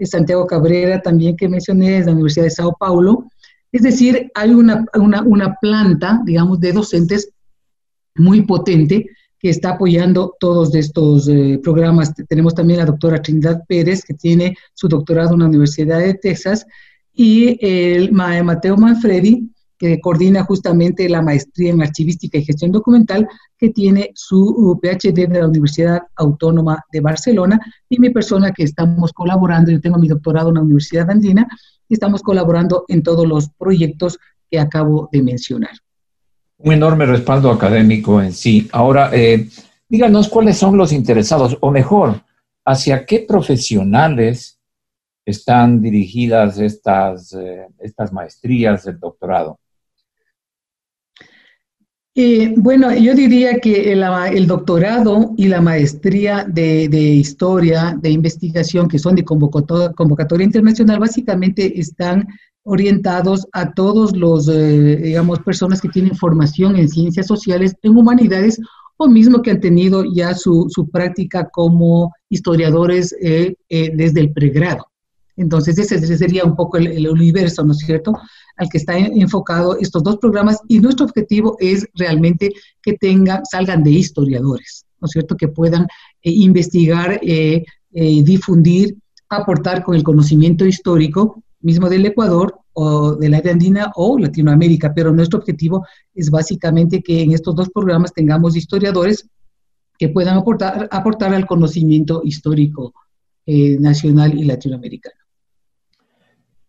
Santiago 0.00 0.46
Cabrera, 0.46 1.00
también 1.00 1.36
que 1.36 1.48
mencioné, 1.48 1.98
es 1.98 2.06
de 2.06 2.10
la 2.10 2.14
Universidad 2.14 2.44
de 2.44 2.50
Sao 2.50 2.76
Paulo. 2.78 3.28
Es 3.72 3.82
decir, 3.82 4.30
hay 4.34 4.50
una, 4.50 4.86
una, 4.94 5.56
planta, 5.60 6.20
digamos, 6.24 6.58
de 6.60 6.72
docentes 6.72 7.30
muy 8.14 8.42
potente 8.42 9.06
que 9.38 9.50
está 9.50 9.70
apoyando 9.70 10.34
todos 10.40 10.74
estos 10.74 11.28
eh, 11.28 11.60
programas. 11.62 12.12
Tenemos 12.28 12.54
también 12.54 12.80
a 12.80 12.84
la 12.84 12.90
doctora 12.90 13.22
Trinidad 13.22 13.62
Pérez, 13.68 14.02
que 14.04 14.14
tiene 14.14 14.56
su 14.74 14.88
doctorado 14.88 15.34
en 15.34 15.40
la 15.40 15.46
Universidad 15.46 15.98
de 16.00 16.14
Texas, 16.14 16.66
y 17.12 17.58
el 17.60 18.12
Mateo 18.12 18.76
Manfredi, 18.76 19.50
que 19.76 20.00
coordina 20.00 20.42
justamente 20.44 21.08
la 21.08 21.22
maestría 21.22 21.70
en 21.70 21.82
archivística 21.82 22.38
y 22.38 22.44
gestión 22.44 22.72
documental, 22.72 23.28
que 23.56 23.70
tiene 23.70 24.10
su 24.14 24.78
PhD 24.82 25.28
de 25.28 25.40
la 25.40 25.46
Universidad 25.46 26.02
Autónoma 26.16 26.84
de 26.92 27.00
Barcelona, 27.00 27.60
y 27.88 28.00
mi 28.00 28.10
persona 28.10 28.50
que 28.52 28.64
estamos 28.64 29.12
colaborando, 29.12 29.70
yo 29.70 29.80
tengo 29.80 29.98
mi 29.98 30.08
doctorado 30.08 30.48
en 30.48 30.56
la 30.56 30.62
Universidad 30.62 31.10
Andina, 31.10 31.46
y 31.88 31.94
estamos 31.94 32.22
colaborando 32.22 32.84
en 32.88 33.02
todos 33.02 33.26
los 33.26 33.48
proyectos 33.50 34.18
que 34.50 34.58
acabo 34.58 35.08
de 35.12 35.22
mencionar. 35.22 35.72
Un 36.58 36.72
enorme 36.72 37.06
respaldo 37.06 37.50
académico 37.50 38.20
en 38.20 38.32
sí. 38.32 38.68
Ahora, 38.72 39.10
eh, 39.12 39.48
díganos 39.88 40.28
cuáles 40.28 40.56
son 40.58 40.76
los 40.76 40.92
interesados, 40.92 41.56
o 41.60 41.70
mejor, 41.70 42.22
hacia 42.64 43.06
qué 43.06 43.20
profesionales 43.20 44.58
están 45.24 45.80
dirigidas 45.80 46.58
estas, 46.58 47.32
eh, 47.34 47.66
estas 47.78 48.12
maestrías 48.12 48.84
del 48.84 48.98
doctorado. 48.98 49.58
Eh, 52.20 52.52
bueno, 52.56 52.92
yo 52.92 53.14
diría 53.14 53.60
que 53.60 53.92
el, 53.92 54.46
doctorado 54.48 55.34
y 55.36 55.46
la 55.46 55.60
maestría 55.60 56.44
de, 56.48 56.88
historia, 56.98 57.96
de 58.02 58.10
investigación, 58.10 58.88
que 58.88 58.98
son 58.98 59.14
de 59.14 59.24
convocatoria, 59.24 60.44
internacional, 60.44 60.98
básicamente 60.98 61.78
están 61.78 62.26
orientados 62.64 63.46
a 63.52 63.72
todos 63.72 64.16
los, 64.16 64.48
eh, 64.48 64.96
digamos, 64.96 65.38
personas 65.44 65.80
que 65.80 65.90
tienen 65.90 66.16
formación 66.16 66.74
en 66.74 66.88
ciencias 66.88 67.28
sociales, 67.28 67.76
en 67.82 67.96
humanidades, 67.96 68.60
o 68.96 69.06
mismo 69.06 69.40
que 69.40 69.52
han 69.52 69.60
tenido 69.60 70.02
ya 70.12 70.34
su, 70.34 70.68
práctica 70.90 71.48
como 71.48 72.12
historiadores 72.28 73.14
eh, 73.22 73.54
desde 73.68 74.18
el 74.18 74.32
pregrado. 74.32 74.88
Entonces, 75.38 75.78
ese, 75.78 76.18
sería 76.18 76.44
un 76.44 76.56
poco 76.56 76.78
el, 76.78 77.08
universo, 77.08 77.64
¿no 77.64 77.72
es 77.72 77.78
cierto?, 77.78 78.12
al 78.56 78.68
que 78.68 78.78
están 78.78 78.98
enfocados 79.16 79.76
estos 79.80 80.02
dos 80.02 80.16
programas 80.16 80.58
y 80.66 80.80
nuestro 80.80 81.06
objetivo 81.06 81.56
es 81.60 81.86
realmente 81.94 82.50
que 82.82 82.94
tengan, 82.94 83.46
salgan 83.46 83.84
de 83.84 83.92
historiadores, 83.92 84.84
¿no 85.00 85.06
es 85.06 85.12
cierto?, 85.12 85.36
que 85.36 85.46
puedan 85.46 85.84
eh, 86.22 86.32
investigar, 86.32 87.20
eh, 87.22 87.64
eh, 87.92 88.22
difundir, 88.24 88.96
aportar 89.28 89.84
con 89.84 89.94
el 89.94 90.02
conocimiento 90.02 90.66
histórico 90.66 91.40
mismo 91.60 91.88
del 91.88 92.06
Ecuador 92.06 92.58
o 92.72 93.14
de 93.14 93.28
la 93.28 93.40
andina 93.48 93.92
o 93.94 94.18
Latinoamérica, 94.18 94.92
pero 94.92 95.12
nuestro 95.12 95.38
objetivo 95.38 95.86
es 96.14 96.30
básicamente 96.30 97.00
que 97.00 97.22
en 97.22 97.32
estos 97.32 97.54
dos 97.54 97.68
programas 97.70 98.12
tengamos 98.12 98.56
historiadores 98.56 99.28
que 99.98 100.08
puedan 100.08 100.36
aportar, 100.36 100.88
aportar 100.90 101.32
al 101.32 101.46
conocimiento 101.46 102.22
histórico 102.24 102.92
nacional 103.46 104.38
y 104.38 104.44
latinoamericano. 104.44 105.27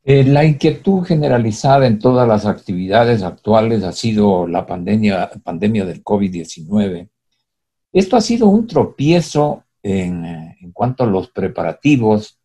Eh, 0.03 0.23
la 0.23 0.45
inquietud 0.45 1.03
generalizada 1.03 1.85
en 1.85 1.99
todas 1.99 2.27
las 2.27 2.45
actividades 2.45 3.21
actuales 3.21 3.83
ha 3.83 3.91
sido 3.91 4.47
la 4.47 4.65
pandemia, 4.65 5.29
pandemia 5.43 5.85
del 5.85 6.03
COVID-19. 6.03 7.09
Esto 7.91 8.15
ha 8.15 8.21
sido 8.21 8.47
un 8.47 8.65
tropiezo 8.65 9.63
en, 9.83 10.25
en, 10.25 10.71
cuanto 10.71 11.03
a 11.03 11.07
los 11.07 11.29
preparativos 11.29 12.39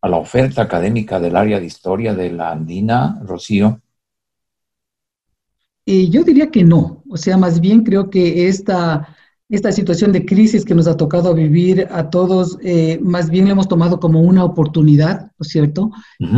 a 0.00 0.08
la 0.08 0.16
oferta 0.16 0.62
académica 0.62 1.20
del 1.20 1.36
área 1.36 1.60
de 1.60 1.66
historia 1.66 2.14
de 2.14 2.32
la 2.32 2.50
Andina, 2.50 3.20
Rocío. 3.22 3.80
Eh, 5.86 6.08
yo 6.08 6.22
diría 6.22 6.50
que 6.50 6.62
no, 6.62 7.02
o 7.08 7.16
sea, 7.16 7.36
más 7.36 7.60
bien 7.60 7.82
creo 7.82 8.10
que 8.10 8.48
esta 8.48 9.16
esta 9.50 9.72
situación 9.72 10.12
de 10.12 10.24
crisis 10.24 10.64
que 10.64 10.76
nos 10.76 10.86
ha 10.86 10.96
tocado 10.96 11.34
vivir 11.34 11.88
a 11.90 12.08
todos, 12.08 12.56
eh, 12.62 13.00
más 13.02 13.30
bien 13.30 13.46
lo 13.46 13.52
hemos 13.52 13.66
tomado 13.66 13.98
como 13.98 14.20
una 14.20 14.44
oportunidad, 14.44 15.22
¿no 15.22 15.40
es 15.40 15.48
cierto? 15.48 15.90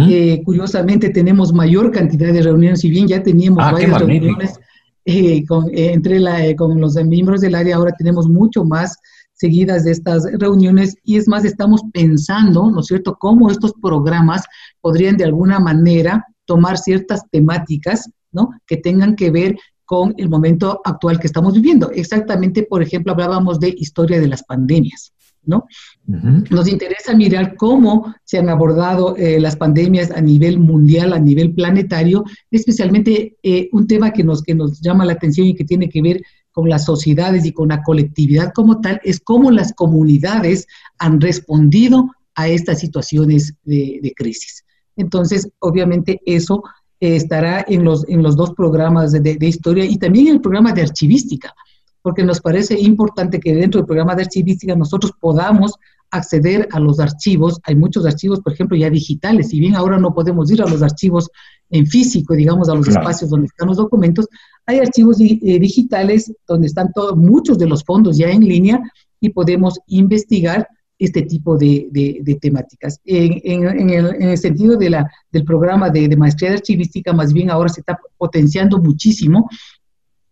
Eh, 0.08 0.42
curiosamente 0.44 1.10
tenemos 1.10 1.52
mayor 1.52 1.92
cantidad 1.92 2.32
de 2.32 2.42
reuniones, 2.42 2.80
si 2.80 2.88
bien 2.88 3.06
ya 3.06 3.22
teníamos 3.22 3.62
ah, 3.64 3.72
varias 3.72 3.98
reuniones 3.98 4.58
eh, 5.04 5.44
con, 5.46 5.66
entre 5.72 6.20
la, 6.20 6.56
con 6.56 6.80
los 6.80 6.94
miembros 7.04 7.42
del 7.42 7.54
área, 7.54 7.76
ahora 7.76 7.92
tenemos 7.98 8.28
mucho 8.28 8.64
más 8.64 8.96
seguidas 9.34 9.84
de 9.84 9.90
estas 9.90 10.24
reuniones 10.38 10.96
y 11.04 11.16
es 11.16 11.28
más, 11.28 11.44
estamos 11.44 11.82
pensando, 11.92 12.70
¿no 12.70 12.80
es 12.80 12.86
cierto?, 12.86 13.16
cómo 13.20 13.50
estos 13.50 13.74
programas 13.82 14.42
podrían 14.80 15.18
de 15.18 15.24
alguna 15.24 15.60
manera 15.60 16.24
tomar 16.46 16.78
ciertas 16.78 17.28
temáticas, 17.30 18.08
¿no?, 18.30 18.52
que 18.66 18.78
tengan 18.78 19.16
que 19.16 19.30
ver 19.30 19.56
con 19.92 20.14
el 20.16 20.30
momento 20.30 20.80
actual 20.86 21.20
que 21.20 21.26
estamos 21.26 21.52
viviendo. 21.52 21.90
Exactamente, 21.90 22.62
por 22.62 22.82
ejemplo, 22.82 23.12
hablábamos 23.12 23.60
de 23.60 23.74
historia 23.76 24.18
de 24.18 24.26
las 24.26 24.42
pandemias, 24.42 25.12
¿no? 25.44 25.66
Nos 26.06 26.66
interesa 26.66 27.14
mirar 27.14 27.56
cómo 27.56 28.14
se 28.24 28.38
han 28.38 28.48
abordado 28.48 29.14
eh, 29.18 29.38
las 29.38 29.54
pandemias 29.54 30.10
a 30.10 30.22
nivel 30.22 30.58
mundial, 30.58 31.12
a 31.12 31.18
nivel 31.18 31.52
planetario, 31.52 32.24
especialmente 32.50 33.36
eh, 33.42 33.68
un 33.72 33.86
tema 33.86 34.14
que 34.14 34.24
nos, 34.24 34.40
que 34.40 34.54
nos 34.54 34.80
llama 34.80 35.04
la 35.04 35.12
atención 35.12 35.46
y 35.46 35.54
que 35.54 35.66
tiene 35.66 35.90
que 35.90 36.00
ver 36.00 36.22
con 36.52 36.70
las 36.70 36.86
sociedades 36.86 37.44
y 37.44 37.52
con 37.52 37.68
la 37.68 37.82
colectividad 37.82 38.50
como 38.54 38.80
tal, 38.80 38.98
es 39.04 39.20
cómo 39.20 39.50
las 39.50 39.74
comunidades 39.74 40.66
han 40.98 41.20
respondido 41.20 42.08
a 42.34 42.48
estas 42.48 42.80
situaciones 42.80 43.56
de, 43.62 44.00
de 44.02 44.14
crisis. 44.14 44.64
Entonces, 44.96 45.50
obviamente, 45.58 46.22
eso 46.24 46.62
estará 47.02 47.64
en 47.66 47.84
los, 47.84 48.08
en 48.08 48.22
los 48.22 48.36
dos 48.36 48.52
programas 48.54 49.10
de, 49.10 49.36
historia 49.40 49.84
y 49.84 49.98
también 49.98 50.28
en 50.28 50.34
el 50.34 50.40
programa 50.40 50.72
de 50.72 50.82
archivística, 50.82 51.52
porque 52.00 52.22
nos 52.22 52.40
parece 52.40 52.78
importante 52.78 53.40
que 53.40 53.52
dentro 53.52 53.80
del 53.80 53.86
programa 53.86 54.14
de 54.14 54.22
archivística 54.22 54.76
nosotros 54.76 55.12
podamos 55.20 55.74
acceder 56.12 56.68
a 56.70 56.78
los 56.78 57.00
archivos. 57.00 57.58
Hay 57.64 57.74
muchos 57.74 58.06
archivos, 58.06 58.40
por 58.40 58.52
ejemplo, 58.52 58.76
ya 58.76 58.88
digitales. 58.88 59.48
Si 59.48 59.58
bien 59.58 59.74
ahora 59.74 59.98
no 59.98 60.14
podemos 60.14 60.48
ir 60.52 60.62
a 60.62 60.66
los 60.66 60.80
archivos 60.80 61.28
en 61.70 61.88
físico, 61.88 62.34
digamos, 62.34 62.68
a 62.68 62.74
los 62.76 62.86
espacios 62.86 63.30
donde 63.30 63.46
están 63.46 63.66
los 63.66 63.78
documentos, 63.78 64.28
hay 64.66 64.78
archivos 64.78 65.20
eh, 65.20 65.58
digitales 65.58 66.32
donde 66.46 66.68
están 66.68 66.92
todos, 66.94 67.16
muchos 67.16 67.58
de 67.58 67.66
los 67.66 67.82
fondos 67.82 68.16
ya 68.16 68.30
en 68.30 68.44
línea 68.44 68.80
y 69.20 69.30
podemos 69.30 69.80
investigar 69.88 70.68
este 71.04 71.22
tipo 71.22 71.58
de, 71.58 72.38
temáticas. 72.40 73.00
En, 73.04 73.40
en, 73.44 73.90
el, 73.90 74.06
en, 74.14 74.28
el, 74.28 74.38
sentido 74.38 74.76
de 74.76 74.90
la, 74.90 75.10
del 75.30 75.44
programa 75.44 75.90
de, 75.90 76.16
maestría 76.16 76.52
archivística, 76.52 77.12
más 77.12 77.32
bien 77.32 77.50
ahora 77.50 77.68
se 77.68 77.80
está 77.80 77.98
potenciando 78.16 78.78
muchísimo 78.78 79.48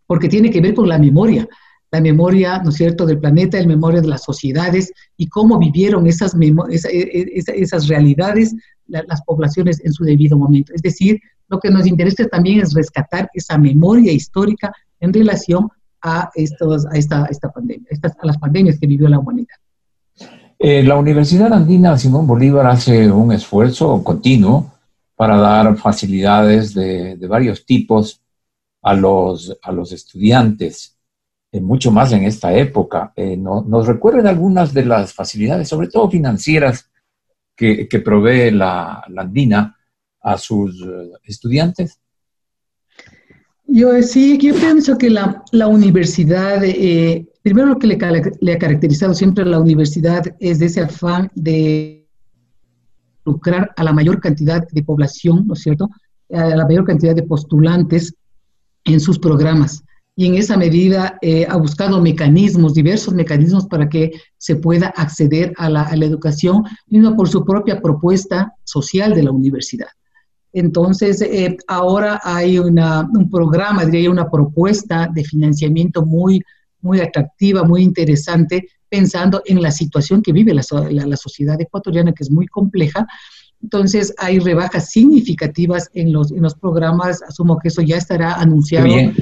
porque 0.07 0.29
tiene 0.29 0.51
que 0.51 0.61
ver 0.61 0.75
con 0.75 0.89
la 0.89 0.99
memoria, 0.99 1.49
la 1.91 2.01
memoria, 2.01 2.61
¿no 2.63 2.71
es 2.71 2.77
cierto?, 2.77 3.05
del 3.05 3.19
planeta, 3.19 3.61
la 3.61 3.67
memoria 3.67 4.01
de 4.01 4.09
las 4.09 4.23
sociedades 4.23 4.93
y 5.17 5.27
cómo 5.27 5.59
vivieron 5.59 6.07
esas, 6.07 6.37
esas 6.39 7.89
realidades 7.89 8.55
las 8.87 9.23
poblaciones 9.23 9.85
en 9.85 9.93
su 9.93 10.05
debido 10.05 10.37
momento. 10.37 10.73
Es 10.75 10.83
decir, 10.83 11.21
lo 11.49 11.59
que 11.59 11.71
nos 11.71 11.87
interesa 11.87 12.27
también 12.27 12.61
es 12.61 12.75
rescatar 12.75 13.29
esa 13.35 13.59
memoria 13.59 14.13
histórica 14.13 14.73
en 15.01 15.13
relación 15.13 15.69
a, 16.03 16.31
estos, 16.35 16.87
a, 16.87 16.97
esta, 16.97 17.27
esta 17.27 17.51
pandemia, 17.51 17.89
a 18.03 18.27
las 18.27 18.39
pandemias 18.39 18.79
que 18.79 18.87
vivió 18.87 19.09
la 19.09 19.19
humanidad. 19.19 19.60
Eh, 20.63 20.83
la 20.83 20.97
Universidad 20.97 21.55
Andina 21.55 21.97
Simón 21.97 22.27
Bolívar 22.27 22.67
hace 22.67 23.11
un 23.11 23.33
esfuerzo 23.33 24.05
continuo 24.05 24.71
para 25.17 25.39
dar 25.39 25.75
facilidades 25.79 26.75
de, 26.75 27.17
varios 27.27 27.65
tipos 27.65 28.21
a 28.83 28.93
los, 28.93 29.57
a 29.63 29.73
los 29.73 29.91
estudiantes, 29.93 30.99
eh, 31.51 31.63
mucho 31.63 31.91
más 31.91 32.13
en 32.13 32.25
esta 32.25 32.55
época. 32.55 33.11
Eh, 33.17 33.39
¿Nos 33.39 33.87
recuerden 33.87 34.27
algunas 34.27 34.75
de 34.75 34.85
las 34.85 35.15
facilidades, 35.15 35.67
sobre 35.67 35.89
todo 35.89 36.11
financieras, 36.11 36.91
que, 37.57 37.87
provee 38.05 38.51
la, 38.51 39.03
Andina 39.17 39.79
a 40.21 40.37
sus 40.37 40.87
estudiantes? 41.25 41.99
Yo 43.67 44.03
sí, 44.03 44.37
yo 44.37 44.55
pienso 44.55 44.99
que 44.99 45.09
la, 45.09 45.43
la 45.53 45.69
universidad 45.69 46.63
Primero 47.43 47.69
lo 47.69 47.79
que 47.79 47.87
le, 47.87 48.53
ha 48.53 48.59
caracterizado 48.59 49.15
siempre 49.15 49.45
a 49.45 49.47
la 49.47 49.61
universidad 49.61 50.25
es 50.41 50.59
de 50.59 50.67
ese 50.67 50.83
afán 50.83 51.31
de 51.35 52.07
lucrar 53.25 53.71
a 53.77 53.85
la 53.85 53.93
mayor 53.93 54.21
cantidad 54.21 54.67
de 54.71 54.83
población, 54.83 55.47
¿no 55.47 55.55
es 55.55 55.61
cierto? 55.61 55.89
A 56.33 56.55
la 56.55 56.67
mayor 56.67 56.85
cantidad 56.85 57.15
de 57.15 57.23
postulantes 57.23 58.15
en 58.85 59.01
sus 59.01 59.19
programas. 59.19 59.83
Y 60.17 60.27
en 60.27 60.35
esa 60.35 60.59
medida 60.59 61.17
eh, 61.23 61.47
ha 61.49 61.57
buscado 61.57 62.03
mecanismos, 62.03 62.75
diversos 62.75 63.15
mecanismos 63.15 63.67
para 63.67 63.89
que 63.89 64.13
se 64.37 64.57
pueda 64.57 64.89
acceder 64.89 65.55
a 65.57 65.71
la, 65.71 65.89
educación, 65.93 66.65
mismo 66.89 67.17
por 67.17 67.29
su 67.29 67.43
propia 67.43 67.81
propuesta 67.81 68.53
social 68.65 69.15
de 69.15 69.23
la 69.23 69.31
universidad. 69.31 69.89
Entonces, 70.53 71.23
eh, 71.23 71.57
ahora 71.69 72.21
hay 72.23 72.59
una, 72.59 73.09
un 73.15 73.31
programa, 73.31 73.87
diría 73.87 74.11
una 74.11 74.29
propuesta 74.29 75.09
de 75.15 75.25
financiamiento 75.25 76.05
muy 76.05 76.43
muy 76.83 77.01
atractiva, 77.01 77.65
muy 77.65 77.83
interesante, 77.83 78.69
pensando 78.89 79.43
en 79.47 79.63
la 79.63 79.71
situación 79.71 80.23
que 80.23 80.33
vive 80.33 80.53
la, 80.55 80.63
la, 80.91 81.17
sociedad 81.17 81.61
ecuatoriana, 81.61 82.13
que 82.13 82.25
es 82.25 82.31
muy 82.31 82.47
compleja. 82.47 83.07
Entonces, 83.63 84.15
hay 84.19 84.39
rebajas 84.39 84.91
significativas 84.91 85.91
en 85.95 86.13
los, 86.13 86.33
en 86.33 86.43
los 86.43 86.55
programas. 86.55 87.23
Asumo 87.23 87.59
que 87.59 87.69
eso 87.69 87.83
ya 87.83 87.97
estará 87.97 88.35
anunciado 88.35 88.89
eh, 88.89 89.13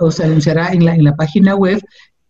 o 0.00 0.10
se 0.10 0.24
anunciará 0.24 0.72
en 0.72 0.84
la, 0.84 0.94
en 0.94 1.04
la 1.04 1.14
página 1.14 1.54
web. 1.54 1.80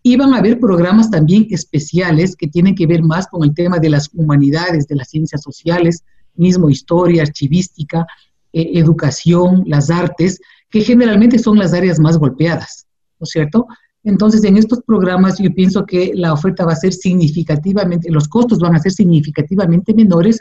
Y 0.02 0.16
van 0.16 0.34
a 0.34 0.38
haber 0.38 0.58
programas 0.58 1.10
también 1.10 1.46
especiales 1.50 2.34
que 2.34 2.48
tienen 2.48 2.74
que 2.74 2.86
ver 2.86 3.02
más 3.02 3.28
con 3.28 3.44
el 3.44 3.54
tema 3.54 3.78
de 3.78 3.88
las 3.88 4.10
humanidades, 4.12 4.88
de 4.88 4.96
las 4.96 5.08
ciencias 5.08 5.42
sociales, 5.42 6.02
mismo 6.34 6.68
historia, 6.68 7.22
archivística, 7.22 8.06
eh, 8.52 8.72
educación, 8.74 9.62
las 9.66 9.90
artes, 9.90 10.40
que 10.68 10.82
generalmente 10.82 11.38
son 11.38 11.58
las 11.58 11.72
áreas 11.72 12.00
más 12.00 12.18
golpeadas, 12.18 12.86
¿no 13.20 13.24
es 13.24 13.30
cierto? 13.30 13.66
Entonces, 14.04 14.42
en 14.44 14.56
estos 14.56 14.82
programas 14.82 15.38
yo 15.38 15.52
pienso 15.54 15.86
que 15.86 16.12
la 16.14 16.32
oferta 16.32 16.64
va 16.64 16.72
a 16.72 16.76
ser 16.76 16.92
significativamente, 16.92 18.10
los 18.10 18.28
costos 18.28 18.58
van 18.58 18.74
a 18.74 18.80
ser 18.80 18.92
significativamente 18.92 19.94
menores 19.94 20.40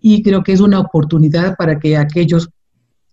y 0.00 0.22
creo 0.22 0.42
que 0.42 0.52
es 0.52 0.60
una 0.60 0.80
oportunidad 0.80 1.56
para 1.56 1.78
que 1.78 1.96
aquellos 1.96 2.48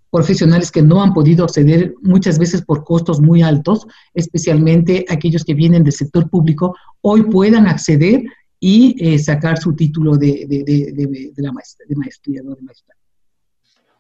profesionales 0.10 0.72
que 0.72 0.82
no 0.82 1.02
han 1.02 1.14
podido 1.14 1.44
acceder 1.44 1.96
muchas 2.02 2.38
veces 2.38 2.62
por 2.62 2.84
costos 2.84 3.20
muy 3.20 3.42
altos, 3.42 3.88
especialmente 4.14 5.06
aquellos 5.10 5.44
que 5.44 5.56
vienen 5.56 5.84
del 5.84 5.94
sector 5.94 6.30
público, 6.30 6.76
hoy 7.02 7.24
puedan 7.24 7.68
acceder 7.68 8.24
y 8.60 8.96
eh, 9.00 9.20
sacar 9.20 9.58
su 9.58 9.76
título 9.76 10.16
de, 10.16 11.34
la 11.38 11.52
maestría, 11.52 11.88
de 11.88 11.96
maestría, 11.96 12.42
¿no? 12.44 12.56
de 12.56 12.62
maestría. 12.62 12.96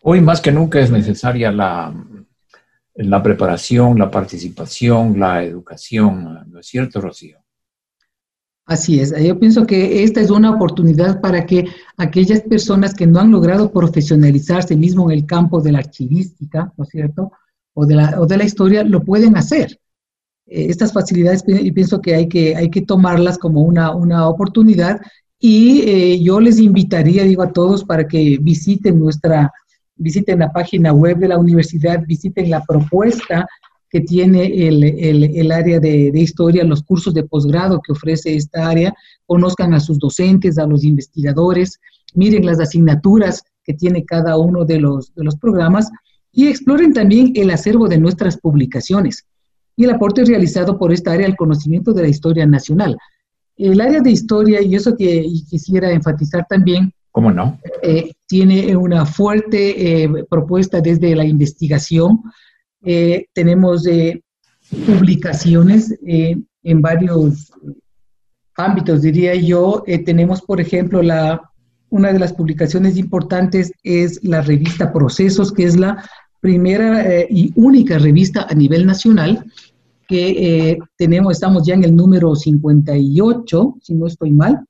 Hoy 0.03 0.21
más 0.21 0.39
que 0.39 0.51
nunca 0.51 0.79
es 0.79 0.91
necesaria 0.91 1.51
la, 1.51 1.93
la 2.95 3.23
preparación, 3.23 3.97
la 3.97 4.11
participación, 4.11 5.19
la 5.19 5.43
educación, 5.43 6.43
¿no 6.47 6.59
es 6.59 6.67
cierto, 6.67 7.01
Rocío? 7.01 7.37
Así 8.65 8.99
es, 8.99 9.13
yo 9.21 9.37
pienso 9.37 9.65
que 9.65 10.03
esta 10.03 10.21
es 10.21 10.29
una 10.29 10.51
oportunidad 10.51 11.19
para 11.19 11.45
que 11.45 11.65
aquellas 11.97 12.41
personas 12.41 12.93
que 12.93 13.05
no 13.05 13.19
han 13.19 13.29
logrado 13.29 13.71
profesionalizarse 13.71 14.77
mismo 14.77 15.11
en 15.11 15.17
el 15.17 15.25
campo 15.25 15.59
de 15.59 15.73
la 15.73 15.79
archivística, 15.79 16.71
¿no 16.77 16.85
es 16.85 16.89
cierto? 16.89 17.31
O 17.73 17.85
de 17.85 17.95
la, 17.95 18.21
o 18.21 18.25
de 18.25 18.37
la 18.37 18.45
historia, 18.45 18.83
lo 18.83 19.03
pueden 19.03 19.35
hacer. 19.35 19.79
Eh, 20.45 20.67
estas 20.69 20.93
facilidades, 20.93 21.43
y 21.45 21.71
pienso 21.71 21.99
que 21.99 22.15
hay 22.15 22.29
que, 22.29 22.55
hay 22.55 22.69
que 22.69 22.83
tomarlas 22.83 23.37
como 23.37 23.63
una, 23.63 23.93
una 23.93 24.29
oportunidad 24.29 25.01
y 25.39 25.81
eh, 25.81 26.21
yo 26.21 26.39
les 26.39 26.57
invitaría, 26.57 27.23
digo 27.23 27.43
a 27.43 27.51
todos, 27.51 27.83
para 27.83 28.07
que 28.07 28.37
visiten 28.41 28.97
nuestra, 28.97 29.51
visiten 29.95 30.39
la 30.39 30.51
página 30.51 30.91
web 30.91 31.17
de 31.17 31.27
la 31.27 31.37
universidad, 31.37 32.03
visiten 32.07 32.49
la 32.49 32.63
propuesta 32.63 33.47
que 33.89 34.01
tiene 34.01 34.67
el, 34.67 34.83
el, 34.83 35.51
área 35.51 35.79
de, 35.79 36.11
de, 36.11 36.19
historia, 36.19 36.63
los 36.63 36.81
cursos 36.81 37.13
de 37.13 37.23
posgrado 37.23 37.79
que 37.79 37.91
ofrece 37.91 38.35
esta 38.35 38.67
área, 38.67 38.91
conozcan 39.27 39.75
a 39.75 39.79
sus 39.79 39.99
docentes, 39.99 40.57
a 40.57 40.65
los 40.65 40.83
investigadores, 40.83 41.79
miren 42.15 42.43
las 42.43 42.59
asignaturas 42.59 43.43
que 43.63 43.73
tiene 43.73 44.03
cada 44.03 44.37
uno 44.37 44.65
de 44.65 44.79
los, 44.79 45.13
de 45.13 45.23
los 45.23 45.35
programas 45.35 45.89
y 46.31 46.47
exploren 46.47 46.93
también 46.93 47.33
el 47.35 47.51
acervo 47.51 47.87
de 47.87 47.99
nuestras 47.99 48.37
publicaciones 48.37 49.25
y 49.75 49.85
el 49.85 49.91
aporte 49.91 50.25
realizado 50.25 50.77
por 50.77 50.91
esta 50.91 51.11
área 51.11 51.27
al 51.27 51.35
conocimiento 51.35 51.93
de 51.93 52.01
la 52.01 52.07
historia 52.07 52.45
nacional. 52.45 52.97
El 53.55 53.79
área 53.79 54.01
de 54.01 54.11
historia, 54.11 54.61
y 54.61 54.75
eso 54.75 54.95
que 54.95 55.23
quisiera 55.47 55.91
enfatizar 55.91 56.45
también, 56.49 56.91
¿Cómo 57.13 57.31
no? 57.31 57.59
Eh, 57.83 58.11
tiene 58.25 58.75
una 58.75 59.05
fuerte 59.05 60.03
eh, 60.03 60.25
propuesta 60.27 60.81
desde 60.81 61.15
la 61.15 61.23
investigación, 61.23 62.23
eh, 62.83 63.27
tenemos 63.33 63.87
publicaciones 64.87 65.95
en 66.01 66.81
varios 66.81 67.51
ámbitos, 68.57 69.03
diría 69.03 69.35
yo. 69.35 69.83
tenemos, 70.05 70.41
por 70.41 70.59
ejemplo, 70.59 71.03
la, 71.03 71.39
una 71.89 72.11
de 72.11 72.17
las 72.17 72.33
publicaciones 72.33 72.97
importantes 72.97 73.71
es 73.83 74.19
la 74.23 74.41
revista 74.41 74.91
Procesos, 74.91 75.51
que 75.51 75.65
es 75.65 75.77
la 75.77 76.03
primera 76.41 77.21
y 77.29 77.53
única 77.55 77.99
revista 77.99 78.47
a 78.49 78.55
nivel 78.55 78.87
nacional 78.87 79.45
que 80.07 80.79
tenemos, 80.97 81.33
estamos 81.33 81.63
ya 81.67 81.75
en 81.75 81.83
el 81.83 81.95
número 81.95 82.35
58, 82.35 83.75
si 83.81 83.93
no 83.93 84.07
estoy 84.07 84.31
mal, 84.31 84.65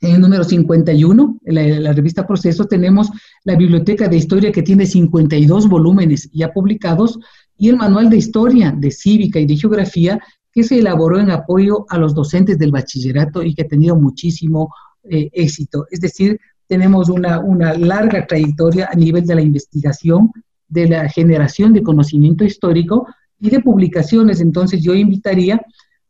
en 0.00 0.14
el 0.14 0.20
número 0.20 0.44
51, 0.44 1.38
en 1.44 1.54
la, 1.54 1.62
la, 1.80 1.92
revista 1.92 2.26
Proceso, 2.26 2.64
tenemos 2.64 3.10
la 3.44 3.56
Biblioteca 3.56 4.08
de 4.08 4.16
Historia 4.16 4.50
que 4.50 4.62
tiene 4.62 4.86
52 4.86 5.68
volúmenes 5.68 6.30
ya 6.32 6.52
publicados 6.52 7.18
y 7.58 7.68
el 7.68 7.76
Manual 7.76 8.08
de 8.08 8.16
Historia, 8.16 8.74
de 8.76 8.90
Cívica 8.90 9.38
y 9.38 9.46
de 9.46 9.56
Geografía 9.56 10.18
que 10.52 10.62
se 10.62 10.78
elaboró 10.78 11.18
en 11.18 11.30
apoyo 11.30 11.86
a 11.88 11.98
los 11.98 12.14
docentes 12.14 12.58
del 12.58 12.72
bachillerato 12.72 13.42
y 13.42 13.54
que 13.54 13.62
ha 13.62 13.68
tenido 13.68 13.96
muchísimo 13.96 14.72
eh, 15.04 15.30
éxito. 15.32 15.86
Es 15.90 16.00
decir, 16.00 16.38
tenemos 16.66 17.08
una, 17.08 17.40
una 17.40 17.74
larga 17.74 18.26
trayectoria 18.26 18.88
a 18.92 18.96
nivel 18.96 19.26
de 19.26 19.34
la 19.34 19.42
investigación, 19.42 20.30
de 20.68 20.88
la 20.88 21.08
generación 21.08 21.72
de 21.72 21.82
conocimiento 21.82 22.44
histórico 22.44 23.06
y 23.38 23.50
de 23.50 23.60
publicaciones. 23.60 24.40
Entonces 24.40 24.82
yo 24.82 24.94
invitaría 24.94 25.60